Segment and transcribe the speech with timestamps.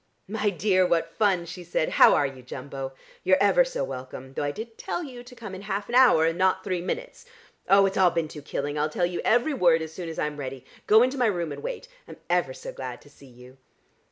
[0.27, 1.89] "My dear, what fun!" she said.
[1.89, 2.93] "How are you, Jumbo?
[3.23, 6.25] You're ever so welcome, though I did tell you to come in half an hour
[6.25, 7.27] and not three minutes.
[7.69, 8.79] Oh, it's all been too killing!
[8.79, 10.65] I'll tell you every word as soon as I'm ready.
[10.87, 11.87] Go into my room, and wait.
[12.07, 13.59] I'm ever so glad to see you."